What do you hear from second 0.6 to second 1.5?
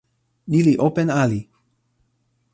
li open ali!